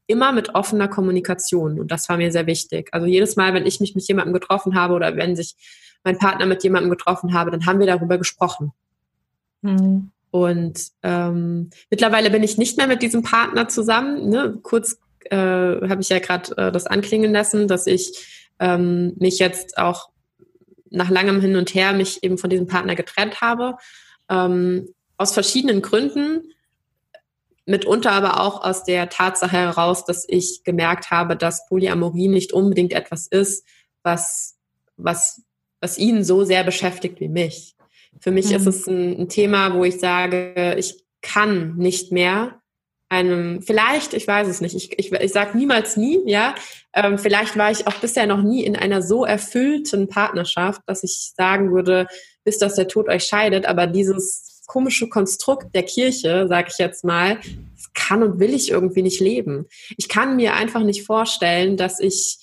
[0.08, 2.90] immer mit offener Kommunikation und das war mir sehr wichtig.
[2.92, 5.56] Also jedes Mal, wenn ich mich mit jemandem getroffen habe oder wenn sich
[6.04, 8.72] mein Partner mit jemandem getroffen habe, dann haben wir darüber gesprochen.
[9.62, 10.12] Mhm.
[10.32, 14.30] Und ähm, mittlerweile bin ich nicht mehr mit diesem Partner zusammen.
[14.30, 14.60] Ne?
[14.62, 15.00] Kurz
[15.32, 15.38] äh,
[15.90, 20.10] habe ich ja gerade äh, das anklingen lassen, dass ich ähm, mich jetzt auch
[20.90, 23.78] nach langem Hin und Her mich eben von diesem Partner getrennt habe.
[24.30, 26.52] Ähm, aus verschiedenen Gründen,
[27.66, 32.94] mitunter aber auch aus der Tatsache heraus, dass ich gemerkt habe, dass Polyamorie nicht unbedingt
[32.94, 33.66] etwas ist,
[34.04, 34.58] was,
[34.98, 35.42] was,
[35.82, 37.76] was ihn so sehr beschäftigt wie mich.
[38.20, 38.56] Für mich mhm.
[38.56, 42.62] ist es ein, ein Thema, wo ich sage, ich kann nicht mehr
[43.10, 46.56] einem, vielleicht, ich weiß es nicht, ich, ich, ich sage niemals nie, ja,
[46.94, 51.34] ähm, vielleicht war ich auch bisher noch nie in einer so erfüllten Partnerschaft, dass ich
[51.36, 52.08] sagen würde,
[52.44, 57.04] bis dass der Tod euch scheidet, aber dieses komische Konstrukt der Kirche, sage ich jetzt
[57.04, 57.40] mal,
[57.94, 59.68] kann und will ich irgendwie nicht leben.
[59.98, 62.40] Ich kann mir einfach nicht vorstellen, dass ich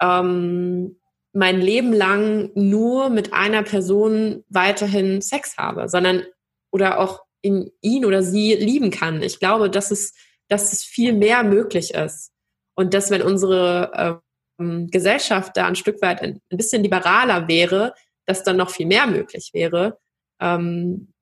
[0.00, 0.98] ähm,
[1.32, 6.24] mein Leben lang nur mit einer Person weiterhin Sex habe, sondern
[6.70, 9.22] oder auch in ihn oder sie lieben kann.
[9.22, 10.14] Ich glaube, dass es,
[10.48, 12.32] dass es viel mehr möglich ist.
[12.74, 14.22] Und dass wenn unsere
[14.58, 18.86] ähm, Gesellschaft da ein Stück weit ein, ein, bisschen liberaler wäre, dass dann noch viel
[18.86, 19.98] mehr möglich wäre.
[20.40, 21.12] Ähm,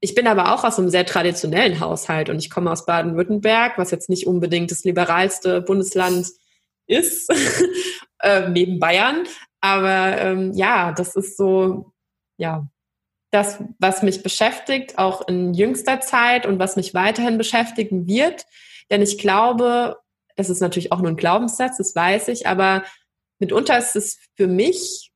[0.00, 3.90] ich bin aber auch aus einem sehr traditionellen Haushalt und ich komme aus Baden-Württemberg, was
[3.90, 6.28] jetzt nicht unbedingt das liberalste Bundesland
[6.86, 7.30] ist,
[8.20, 9.24] äh, neben Bayern.
[9.60, 11.92] Aber ähm, ja, das ist so,
[12.36, 12.68] ja,
[13.34, 18.46] das, was mich beschäftigt, auch in jüngster Zeit und was mich weiterhin beschäftigen wird.
[18.90, 19.96] Denn ich glaube,
[20.36, 22.84] das ist natürlich auch nur ein Glaubenssatz, das weiß ich, aber
[23.40, 25.10] mitunter ist es für mich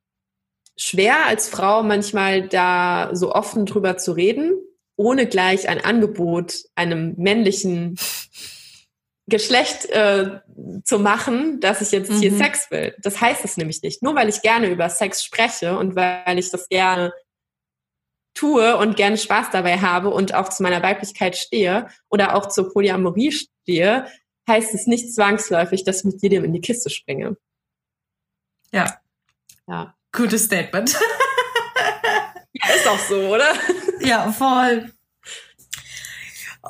[0.75, 4.53] schwer als Frau manchmal da so offen drüber zu reden,
[4.97, 7.97] ohne gleich ein Angebot einem männlichen
[9.27, 10.39] Geschlecht äh,
[10.83, 12.19] zu machen, dass ich jetzt mhm.
[12.19, 12.95] hier Sex will.
[13.01, 14.03] Das heißt es nämlich nicht.
[14.03, 17.13] Nur weil ich gerne über Sex spreche und weil ich das gerne
[18.39, 22.71] tue und gerne Spaß dabei habe und auch zu meiner Weiblichkeit stehe oder auch zur
[22.71, 24.07] Polyamorie stehe,
[24.47, 27.35] heißt es nicht zwangsläufig, dass ich mit jedem in die Kiste springe.
[28.71, 28.97] Ja.
[29.67, 29.93] Ja.
[30.13, 30.91] Gutes Statement.
[32.53, 33.53] ja, ist auch so, oder?
[34.01, 34.91] Ja, voll.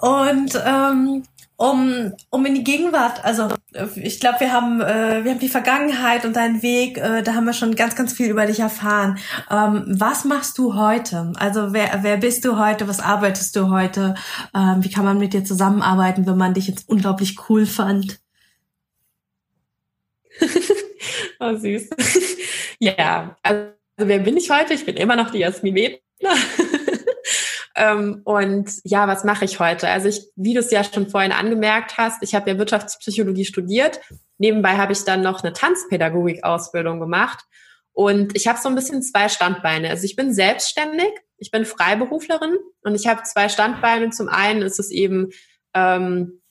[0.01, 1.23] Und ähm,
[1.60, 3.50] um, um in die Gegenwart, also
[3.98, 7.43] ich glaube, wir haben äh, wir haben die Vergangenheit und deinen Weg, äh, da haben
[7.43, 9.19] wir schon ganz, ganz viel über dich erfahren.
[9.52, 11.34] Ähm, was machst du heute?
[11.36, 12.88] Also wer, wer bist du heute?
[12.88, 14.15] Was arbeitest du heute?
[14.56, 18.22] Ähm, wie kann man mit dir zusammenarbeiten, wenn man dich jetzt unglaublich cool fand?
[21.41, 21.89] oh, süß.
[22.80, 23.63] ja, also
[23.98, 24.74] wer bin ich heute?
[24.74, 26.36] Ich bin immer noch die Jasmin Wedner.
[27.80, 29.88] Ähm, und ja, was mache ich heute?
[29.88, 34.02] Also ich, wie du es ja schon vorhin angemerkt hast, ich habe ja Wirtschaftspsychologie studiert.
[34.38, 37.39] Nebenbei habe ich dann noch eine Tanzpädagogik-Ausbildung gemacht.
[37.94, 39.89] Und ich habe so ein bisschen zwei Standbeine.
[39.89, 44.10] Also ich bin selbstständig, ich bin Freiberuflerin und ich habe zwei Standbeine.
[44.10, 45.30] Zum einen ist es eben
[45.74, 46.42] ähm,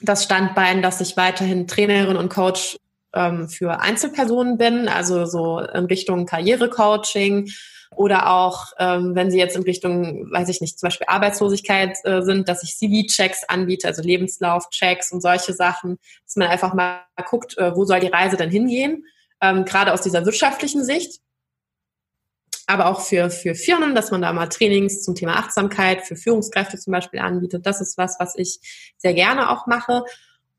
[0.00, 2.78] das Standbein, dass ich weiterhin Trainerin und Coach
[3.12, 7.50] ähm, für Einzelpersonen bin, also so in Richtung Karrierecoaching
[7.98, 12.22] oder auch, ähm, wenn Sie jetzt in Richtung, weiß ich nicht, zum Beispiel Arbeitslosigkeit äh,
[12.22, 17.58] sind, dass ich CV-Checks anbiete, also Lebenslauf-Checks und solche Sachen, dass man einfach mal guckt,
[17.58, 19.04] äh, wo soll die Reise denn hingehen,
[19.40, 21.20] ähm, gerade aus dieser wirtschaftlichen Sicht.
[22.68, 26.78] Aber auch für, für Firmen, dass man da mal Trainings zum Thema Achtsamkeit für Führungskräfte
[26.78, 27.66] zum Beispiel anbietet.
[27.66, 28.60] Das ist was, was ich
[28.96, 30.04] sehr gerne auch mache.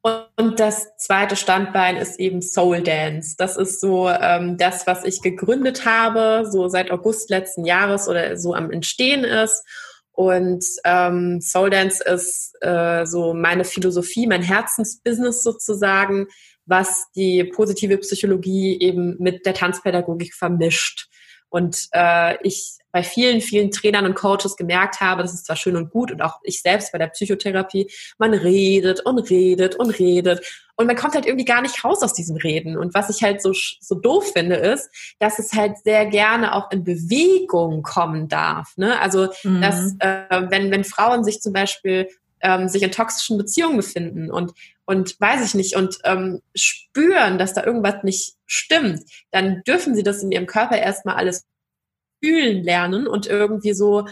[0.02, 3.36] Und das zweite Standbein ist eben Soul Dance.
[3.38, 8.38] Das ist so ähm, das, was ich gegründet habe, so seit August letzten Jahres oder
[8.38, 9.66] so am Entstehen ist.
[10.12, 16.28] Und ähm, Soul Dance ist äh, so meine Philosophie, mein Herzensbusiness sozusagen,
[16.66, 21.08] was die positive Psychologie eben mit der Tanzpädagogik vermischt.
[21.50, 25.76] Und äh, ich bei vielen, vielen Trainern und Coaches gemerkt habe, das ist zwar schön
[25.76, 30.42] und gut und auch ich selbst bei der Psychotherapie, man redet und redet und redet
[30.76, 32.78] und man kommt halt irgendwie gar nicht raus aus diesem Reden.
[32.78, 36.72] Und was ich halt so, so doof finde, ist, dass es halt sehr gerne auch
[36.72, 38.78] in Bewegung kommen darf.
[38.78, 38.98] Ne?
[39.02, 39.62] Also, mhm.
[39.62, 42.08] dass, äh, wenn, wenn Frauen sich zum Beispiel
[42.42, 44.54] ähm, sich in toxischen Beziehungen befinden und
[44.86, 50.02] und weiß ich nicht und ähm, spüren, dass da irgendwas nicht stimmt, dann dürfen sie
[50.02, 51.46] das in ihrem Körper erstmal alles
[52.22, 54.06] fühlen lernen und irgendwie so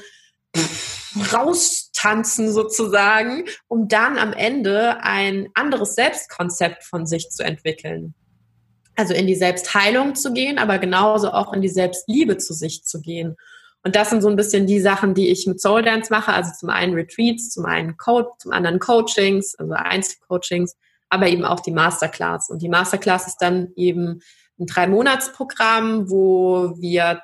[1.34, 8.14] raustanzen sozusagen, um dann am Ende ein anderes Selbstkonzept von sich zu entwickeln.
[8.96, 13.02] Also in die Selbstheilung zu gehen, aber genauso auch in die Selbstliebe zu sich zu
[13.02, 13.36] gehen.
[13.84, 16.34] Und das sind so ein bisschen die Sachen, die ich mit Soul Dance mache.
[16.34, 20.76] Also zum einen Retreats, zum einen Code, zum anderen Coachings, also Einzelcoachings,
[21.10, 22.50] aber eben auch die Masterclass.
[22.50, 24.22] Und die Masterclass ist dann eben
[24.60, 27.22] ein Drei-Monats-Programm, wo wir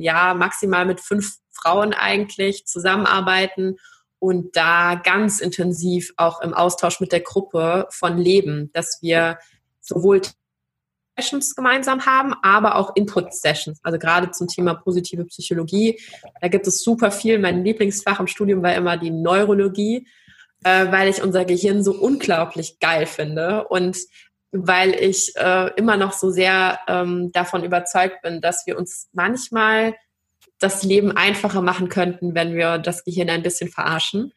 [0.00, 3.76] ja maximal mit fünf Frauen eigentlich zusammenarbeiten
[4.18, 9.38] und da ganz intensiv auch im Austausch mit der Gruppe von leben, dass wir
[9.80, 10.22] sowohl
[11.16, 13.78] Sessions gemeinsam haben, aber auch Input-Sessions.
[13.82, 16.00] Also gerade zum Thema positive Psychologie.
[16.40, 17.38] Da gibt es super viel.
[17.38, 20.08] Mein Lieblingsfach im Studium war immer die Neurologie,
[20.64, 23.96] äh, weil ich unser Gehirn so unglaublich geil finde und
[24.54, 29.94] weil ich äh, immer noch so sehr ähm, davon überzeugt bin, dass wir uns manchmal
[30.60, 34.32] das Leben einfacher machen könnten, wenn wir das Gehirn ein bisschen verarschen.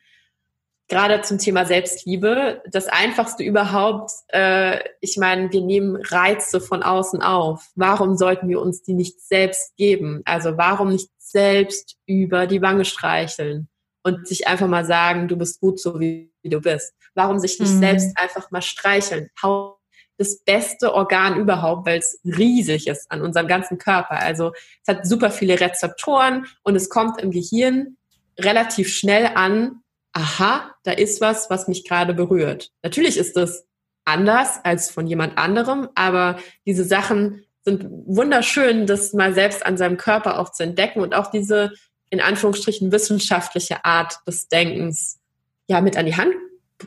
[0.90, 7.22] Gerade zum Thema Selbstliebe, das Einfachste überhaupt, äh, ich meine, wir nehmen Reize von außen
[7.22, 7.68] auf.
[7.76, 10.22] Warum sollten wir uns die nicht selbst geben?
[10.26, 13.68] Also warum nicht selbst über die Wange streicheln
[14.04, 16.94] und sich einfach mal sagen, du bist gut so, wie, du bist?
[17.14, 17.80] Warum sich nicht mhm.
[17.80, 19.30] selbst einfach mal streicheln?
[19.44, 19.77] Hau
[20.18, 24.20] das beste Organ überhaupt, weil es riesig ist an unserem ganzen Körper.
[24.20, 24.52] Also
[24.84, 27.98] es hat super viele Rezeptoren und es kommt im Gehirn
[28.40, 29.82] relativ schnell an,
[30.14, 32.72] aha, da ist was, was mich gerade berührt.
[32.82, 33.66] Natürlich ist das
[34.06, 39.98] anders als von jemand anderem, aber diese Sachen sind wunderschön, das mal selbst an seinem
[39.98, 41.74] Körper auch zu entdecken und auch diese
[42.10, 45.20] in Anführungsstrichen wissenschaftliche Art des Denkens
[45.68, 46.34] ja mit an die Hand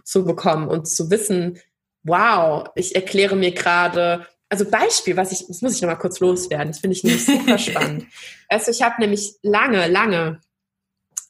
[0.05, 1.59] zu bekommen und zu wissen,
[2.03, 6.69] wow, ich erkläre mir gerade, also Beispiel, was ich, das muss ich nochmal kurz loswerden,
[6.69, 8.07] das finde ich nämlich super spannend.
[8.49, 10.41] Also ich habe nämlich lange, lange,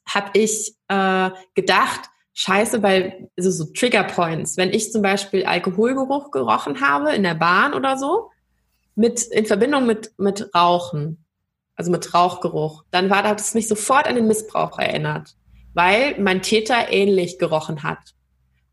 [0.09, 6.31] habe ich äh, gedacht, scheiße, weil also so Trigger Points, wenn ich zum Beispiel Alkoholgeruch
[6.31, 8.31] gerochen habe in der Bahn oder so,
[8.95, 11.25] mit, in Verbindung mit, mit Rauchen,
[11.77, 15.37] also mit Rauchgeruch, dann war das mich sofort an den Missbrauch erinnert.
[15.75, 18.15] weil mein Täter ähnlich gerochen hat.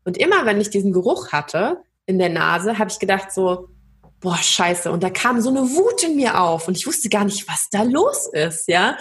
[0.04, 3.68] Und immer wenn ich diesen Geruch hatte in der Nase, habe ich gedacht so,
[4.20, 4.90] boah, scheiße.
[4.90, 7.68] Und da kam so eine Wut in mir auf und ich wusste gar nicht, was
[7.70, 8.96] da los ist, ja.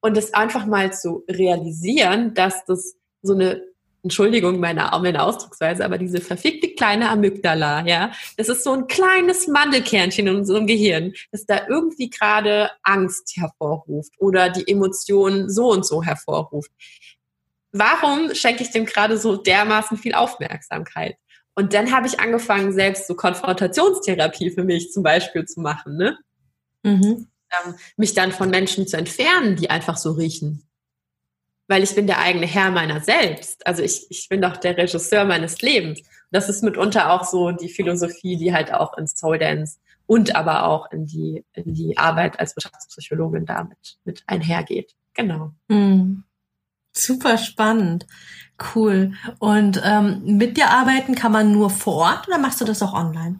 [0.00, 3.62] Und das einfach mal zu realisieren, dass das so eine
[4.02, 9.48] Entschuldigung meine, meine Ausdrucksweise, aber diese verfickte kleine Amygdala, ja, das ist so ein kleines
[9.48, 15.84] Mandelkernchen in unserem Gehirn, das da irgendwie gerade Angst hervorruft oder die Emotionen so und
[15.84, 16.70] so hervorruft.
[17.72, 21.16] Warum schenke ich dem gerade so dermaßen viel Aufmerksamkeit?
[21.56, 26.16] Und dann habe ich angefangen, selbst so Konfrontationstherapie für mich zum Beispiel zu machen, ne?
[26.84, 27.26] Mhm.
[27.50, 30.66] Ähm, mich dann von Menschen zu entfernen, die einfach so riechen
[31.68, 33.66] weil ich bin der eigene Herr meiner selbst.
[33.66, 36.02] Also ich, ich bin doch der Regisseur meines Lebens.
[36.30, 40.66] das ist mitunter auch so die Philosophie, die halt auch in Soul Dance und aber
[40.66, 44.94] auch in die, in die Arbeit als Wirtschaftspsychologin damit mit einhergeht.
[45.14, 45.52] Genau.
[45.68, 46.22] Mm.
[46.96, 48.06] Super spannend.
[48.74, 49.12] Cool.
[49.38, 52.94] Und ähm, mit dir arbeiten kann man nur vor Ort oder machst du das auch
[52.94, 53.38] online?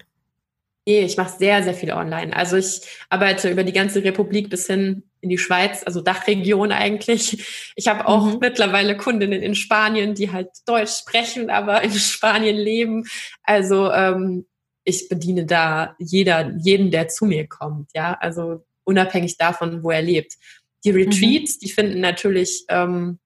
[0.88, 2.36] Nee, ich mache sehr, sehr viel online.
[2.36, 7.72] Also ich arbeite über die ganze Republik bis hin in die Schweiz, also Dachregion eigentlich.
[7.74, 8.38] Ich habe auch mhm.
[8.40, 13.04] mittlerweile Kundinnen in Spanien, die halt Deutsch sprechen, aber in Spanien leben.
[13.42, 14.46] Also ähm,
[14.84, 18.16] ich bediene da jeder, jeden, der zu mir kommt, ja.
[18.20, 20.34] Also unabhängig davon, wo er lebt.
[20.84, 20.98] Die mhm.
[20.98, 21.58] Retreats, mhm.
[21.62, 23.18] die finden natürlich ähm,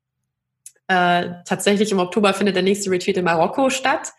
[0.90, 4.12] äh, tatsächlich im Oktober findet der nächste Retreat in Marokko statt.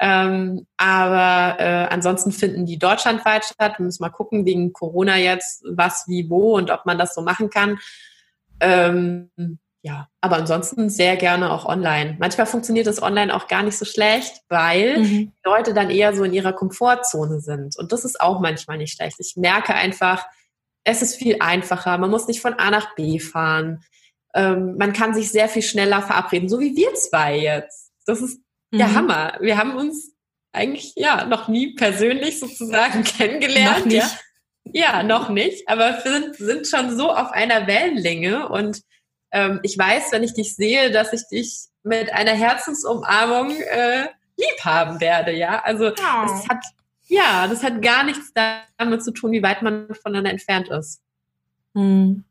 [0.00, 3.74] Ähm, aber äh, ansonsten finden die deutschlandweit statt.
[3.78, 7.20] Wir müssen mal gucken, wegen Corona jetzt, was, wie, wo und ob man das so
[7.20, 7.78] machen kann.
[8.60, 9.30] Ähm,
[9.82, 12.16] ja, aber ansonsten sehr gerne auch online.
[12.18, 15.32] Manchmal funktioniert das online auch gar nicht so schlecht, weil mhm.
[15.44, 17.76] Leute dann eher so in ihrer Komfortzone sind.
[17.78, 19.16] Und das ist auch manchmal nicht schlecht.
[19.20, 20.24] Ich merke einfach,
[20.82, 21.98] es ist viel einfacher.
[21.98, 23.84] Man muss nicht von A nach B fahren.
[24.36, 27.90] Ähm, man kann sich sehr viel schneller verabreden, so wie wir zwei jetzt.
[28.06, 28.94] Das ist ja, mhm.
[28.94, 29.38] Hammer.
[29.40, 30.12] Wir haben uns
[30.52, 33.78] eigentlich ja noch nie persönlich sozusagen kennengelernt.
[33.78, 34.16] Noch nicht.
[34.64, 34.98] Ja.
[34.98, 35.68] ja, noch nicht.
[35.68, 38.82] Aber wir sind, sind schon so auf einer Wellenlänge und
[39.32, 44.60] ähm, ich weiß, wenn ich dich sehe, dass ich dich mit einer Herzensumarmung äh, lieb
[44.64, 45.32] haben werde.
[45.32, 45.92] Ja, also oh.
[45.92, 46.62] das hat
[47.08, 48.32] ja, das hat gar nichts
[48.76, 51.00] damit zu tun, wie weit man voneinander entfernt ist.
[51.74, 52.24] Mhm.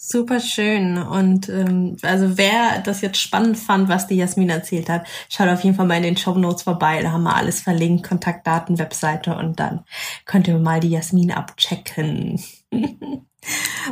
[0.00, 0.96] Super schön.
[0.96, 5.64] Und ähm, also wer das jetzt spannend fand, was die Jasmin erzählt hat, schaut auf
[5.64, 7.02] jeden Fall mal in den Show Notes vorbei.
[7.02, 9.84] Da haben wir alles verlinkt, Kontaktdaten, Webseite und dann
[10.24, 12.40] könnt ihr mal die Jasmin abchecken.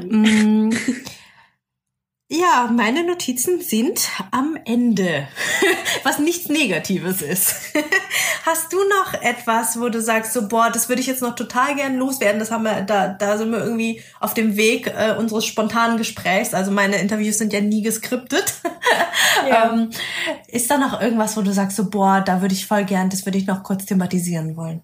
[2.29, 5.29] Ja, meine Notizen sind am Ende,
[6.03, 7.55] was nichts Negatives ist.
[8.45, 11.77] Hast du noch etwas, wo du sagst, so boah, das würde ich jetzt noch total
[11.77, 12.41] gern loswerden?
[12.41, 16.53] Das haben wir, da, da sind wir irgendwie auf dem Weg äh, unseres spontanen Gesprächs.
[16.53, 18.55] Also meine Interviews sind ja nie geskriptet.
[19.47, 19.73] Ja.
[19.73, 19.91] ähm,
[20.49, 23.27] ist da noch irgendwas, wo du sagst, so boah, da würde ich voll gern, das
[23.27, 24.83] würde ich noch kurz thematisieren wollen?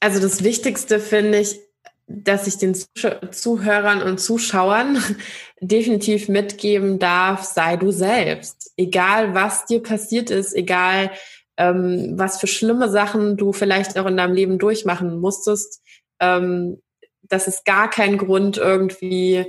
[0.00, 1.60] Also das Wichtigste finde ich,
[2.08, 4.98] dass ich den Zuhörern und Zuschauern
[5.60, 8.72] definitiv mitgeben darf, sei du selbst.
[8.76, 11.10] Egal, was dir passiert ist, egal,
[11.58, 15.82] ähm, was für schlimme Sachen du vielleicht auch in deinem Leben durchmachen musstest,
[16.20, 16.80] ähm,
[17.22, 19.44] das ist gar kein Grund, irgendwie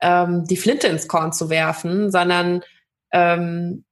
[0.00, 2.62] ähm, die Flinte ins Korn zu werfen, sondern
[3.12, 3.84] ähm,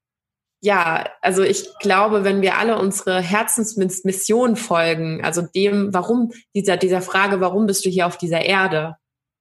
[0.61, 7.01] ja, also ich glaube, wenn wir alle unsere Herzensmission folgen, also dem, warum dieser, dieser
[7.01, 8.97] Frage, warum bist du hier auf dieser Erde?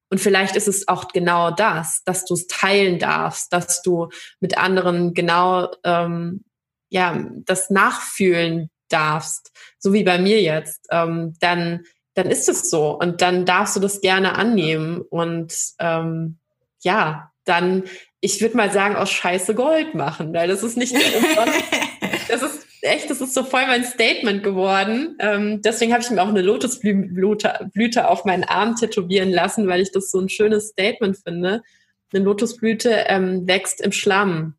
[0.10, 4.58] Und vielleicht ist es auch genau das, dass du es teilen darfst, dass du mit
[4.58, 6.46] anderen genau ähm,
[6.90, 10.88] ja das nachfühlen darfst, so wie bei mir jetzt.
[10.92, 11.84] Ähm, dann
[12.18, 16.40] dann ist es so und dann darfst du das gerne annehmen und ähm,
[16.82, 17.84] ja, dann
[18.22, 20.96] ich würde mal sagen, aus Scheiße Gold machen, weil das ist nicht
[22.28, 25.16] das ist echt, das ist so voll mein Statement geworden.
[25.20, 29.82] Ähm, deswegen habe ich mir auch eine Lotusblüte Blüte auf meinen Arm tätowieren lassen, weil
[29.82, 31.62] ich das so ein schönes Statement finde.
[32.14, 34.56] Eine Lotusblüte ähm, wächst im Schlamm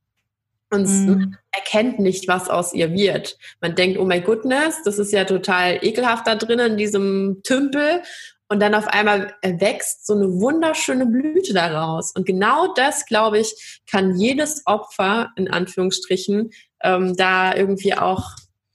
[0.70, 1.34] und mm.
[1.50, 3.38] erkennt nicht, was aus ihr wird.
[3.60, 8.02] Man denkt, oh my goodness, das ist ja total ekelhaft da drinnen in diesem Tümpel.
[8.48, 12.12] Und dann auf einmal wächst so eine wunderschöne Blüte daraus.
[12.12, 16.50] Und genau das, glaube ich, kann jedes Opfer, in Anführungsstrichen,
[16.82, 18.30] ähm, da irgendwie auch,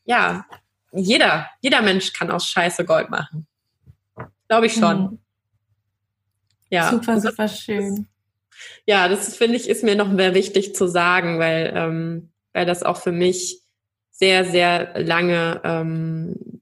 [0.06, 0.46] ja,
[0.92, 3.48] jeder, jeder Mensch kann aus Scheiße Gold machen.
[4.48, 5.02] Glaube ich schon.
[5.02, 5.20] Mhm.
[6.70, 6.92] Ja.
[6.92, 8.08] Super, super schön.
[8.86, 12.84] Ja, das finde ich, ist mir noch mehr wichtig zu sagen, weil, ähm, weil das
[12.84, 13.62] auch für mich
[14.12, 16.62] sehr, sehr lange ähm,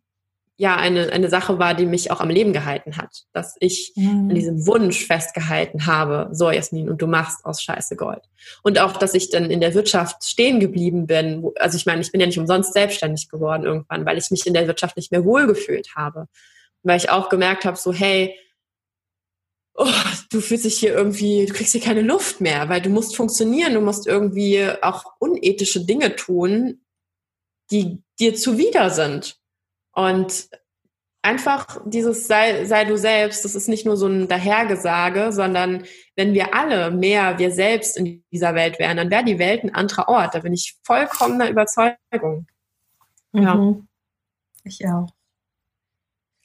[0.62, 3.24] ja eine, eine Sache war, die mich auch am Leben gehalten hat.
[3.34, 4.30] Dass ich mhm.
[4.30, 8.22] an diesem Wunsch festgehalten habe, so Jasmin, und du machst aus Scheiße Gold.
[8.62, 11.50] Und auch, dass ich dann in der Wirtschaft stehen geblieben bin.
[11.58, 14.54] Also ich meine, ich bin ja nicht umsonst selbstständig geworden irgendwann, weil ich mich in
[14.54, 16.28] der Wirtschaft nicht mehr wohlgefühlt habe.
[16.84, 18.36] Weil ich auch gemerkt habe, so hey,
[19.74, 19.88] oh,
[20.30, 23.74] du fühlst dich hier irgendwie, du kriegst hier keine Luft mehr, weil du musst funktionieren,
[23.74, 26.82] du musst irgendwie auch unethische Dinge tun,
[27.72, 29.41] die dir zuwider sind.
[29.94, 30.50] Und
[31.22, 35.84] einfach dieses sei, sei du selbst, das ist nicht nur so ein Dahergesage, sondern
[36.16, 39.74] wenn wir alle mehr wir selbst in dieser Welt wären, dann wäre die Welt ein
[39.74, 40.36] anderer Ort.
[40.36, 42.48] Da bin ich vollkommener Überzeugung.
[43.34, 43.56] Ja.
[43.56, 43.88] Mhm.
[44.64, 45.10] Ich auch.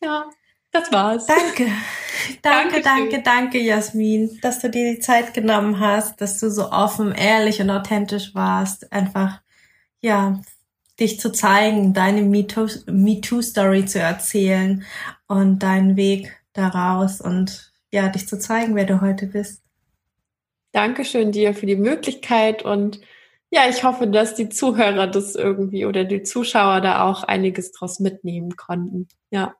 [0.02, 0.30] Ja,
[0.72, 1.26] das war's.
[1.26, 1.70] Danke.
[2.42, 7.12] Danke, danke, danke, Jasmin, dass du dir die Zeit genommen hast, dass du so offen,
[7.12, 8.92] ehrlich und authentisch warst.
[8.92, 9.42] Einfach,
[10.00, 10.40] ja,
[10.98, 14.84] dich zu zeigen, deine MeToo-Story zu erzählen
[15.26, 19.62] und deinen Weg daraus und ja, dich zu zeigen, wer du heute bist.
[20.72, 23.00] Dankeschön dir für die Möglichkeit und
[23.50, 28.00] ja, ich hoffe, dass die Zuhörer das irgendwie oder die Zuschauer da auch einiges draus
[28.00, 29.08] mitnehmen konnten.
[29.30, 29.54] Ja.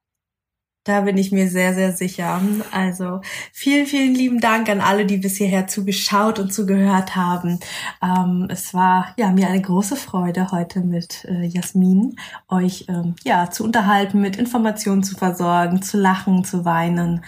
[0.87, 2.41] Da bin ich mir sehr, sehr sicher.
[2.70, 3.20] Also
[3.53, 7.59] vielen, vielen lieben Dank an alle, die bis hierher zugeschaut und zugehört haben.
[8.01, 12.14] Ähm, es war ja mir eine große Freude, heute mit äh, Jasmin
[12.49, 17.24] euch ähm, ja zu unterhalten, mit Informationen zu versorgen, zu lachen, zu weinen.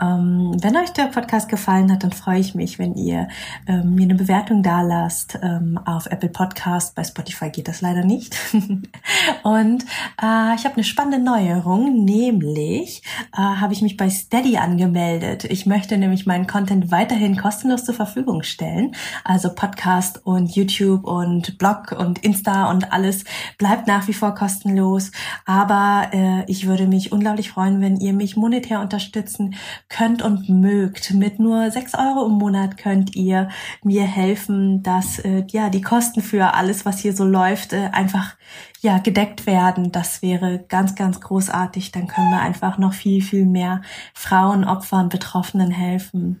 [0.00, 3.28] Ähm, wenn euch der Podcast gefallen hat, dann freue ich mich, wenn ihr
[3.66, 6.94] ähm, mir eine Bewertung da lasst ähm, auf Apple Podcast.
[6.94, 8.34] Bei Spotify geht das leider nicht.
[9.42, 9.84] und
[10.22, 12.93] äh, ich habe eine spannende Neuerung, nämlich
[13.32, 15.44] äh, habe ich mich bei Steady angemeldet.
[15.44, 18.94] Ich möchte nämlich meinen Content weiterhin kostenlos zur Verfügung stellen.
[19.24, 23.24] Also Podcast und YouTube und Blog und Insta und alles
[23.58, 25.10] bleibt nach wie vor kostenlos.
[25.46, 29.54] Aber äh, ich würde mich unglaublich freuen, wenn ihr mich monetär unterstützen
[29.88, 31.12] könnt und mögt.
[31.14, 33.48] Mit nur sechs Euro im Monat könnt ihr
[33.82, 38.36] mir helfen, dass äh, ja die Kosten für alles, was hier so läuft, äh, einfach
[38.84, 39.90] ja, gedeckt werden.
[39.90, 41.90] Das wäre ganz, ganz großartig.
[41.90, 43.80] Dann können wir einfach noch viel, viel mehr
[44.12, 46.40] Frauen, Opfern, Betroffenen helfen.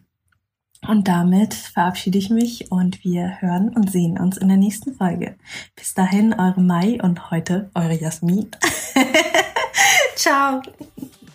[0.86, 5.36] Und damit verabschiede ich mich und wir hören und sehen uns in der nächsten Folge.
[5.74, 8.50] Bis dahin, eure Mai und heute eure Jasmin.
[10.14, 10.60] Ciao.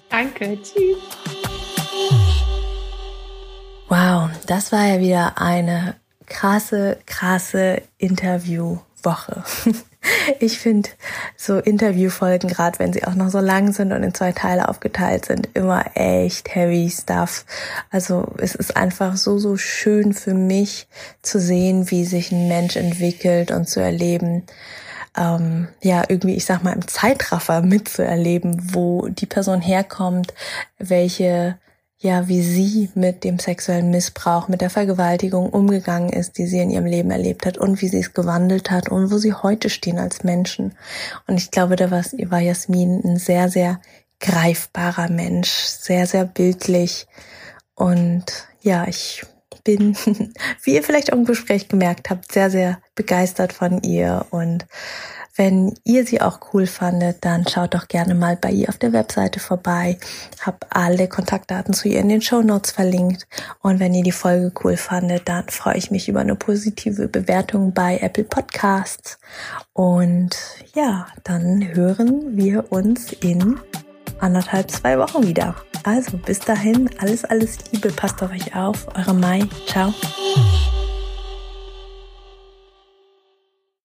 [0.10, 0.60] Danke.
[0.62, 0.97] Tschüss.
[3.88, 5.95] Wow, das war ja wieder eine
[6.28, 9.43] krasse, krasse Interviewwoche.
[10.39, 10.89] Ich finde
[11.36, 15.26] so Interviewfolgen, gerade wenn sie auch noch so lang sind und in zwei Teile aufgeteilt
[15.26, 17.45] sind, immer echt heavy stuff.
[17.89, 20.88] Also es ist einfach so, so schön für mich
[21.22, 24.43] zu sehen, wie sich ein Mensch entwickelt und zu erleben,
[25.18, 30.34] ähm, ja, irgendwie, ich sag mal, im Zeitraffer mitzuerleben, wo die Person herkommt,
[30.78, 31.58] welche
[32.02, 36.70] ja, wie sie mit dem sexuellen Missbrauch, mit der Vergewaltigung umgegangen ist, die sie in
[36.70, 40.00] ihrem Leben erlebt hat und wie sie es gewandelt hat und wo sie heute stehen
[40.00, 40.78] als Menschen.
[41.28, 43.82] Und ich glaube, da war Jasmin ein sehr, sehr
[44.22, 47.06] greifbarer Mensch, sehr, sehr bildlich.
[47.76, 48.26] Und
[48.62, 49.26] ja, ich
[49.66, 49.95] bin,
[50.64, 54.66] wie ihr vielleicht auch im Gespräch gemerkt habt, sehr, sehr begeistert von ihr und
[55.40, 58.92] wenn ihr sie auch cool fandet, dann schaut doch gerne mal bei ihr auf der
[58.92, 59.98] Webseite vorbei.
[60.42, 63.26] Hab alle Kontaktdaten zu ihr in den Show Notes verlinkt.
[63.62, 67.74] Und wenn ihr die Folge cool fandet, dann freue ich mich über eine positive Bewertung
[67.74, 69.18] bei Apple Podcasts.
[69.72, 70.36] Und
[70.76, 73.58] ja, dann hören wir uns in
[74.20, 75.56] anderthalb, zwei Wochen wieder.
[75.86, 78.88] Also bis dahin, alles, alles Liebe, passt auf euch auf.
[78.94, 79.46] Eure Mai.
[79.68, 79.94] Ciao.